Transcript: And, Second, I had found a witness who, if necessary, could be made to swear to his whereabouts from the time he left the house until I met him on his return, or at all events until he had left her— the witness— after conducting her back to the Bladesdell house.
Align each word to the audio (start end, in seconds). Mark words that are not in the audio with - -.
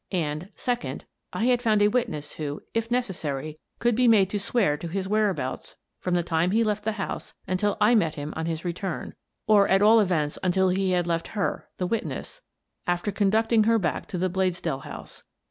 And, 0.13 0.49
Second, 0.55 1.05
I 1.31 1.45
had 1.45 1.61
found 1.61 1.83
a 1.83 1.87
witness 1.87 2.33
who, 2.33 2.63
if 2.73 2.89
necessary, 2.89 3.59
could 3.77 3.93
be 3.95 4.07
made 4.07 4.31
to 4.31 4.39
swear 4.39 4.75
to 4.77 4.87
his 4.87 5.07
whereabouts 5.07 5.75
from 5.99 6.15
the 6.15 6.23
time 6.23 6.49
he 6.49 6.63
left 6.63 6.85
the 6.85 6.93
house 6.93 7.35
until 7.47 7.77
I 7.79 7.93
met 7.93 8.15
him 8.15 8.33
on 8.35 8.47
his 8.47 8.65
return, 8.65 9.13
or 9.45 9.67
at 9.67 9.83
all 9.83 9.99
events 9.99 10.39
until 10.41 10.69
he 10.69 10.89
had 10.93 11.05
left 11.05 11.37
her— 11.37 11.67
the 11.77 11.85
witness— 11.85 12.41
after 12.87 13.11
conducting 13.11 13.65
her 13.65 13.77
back 13.77 14.07
to 14.07 14.17
the 14.17 14.27
Bladesdell 14.27 14.81
house. 14.85 15.21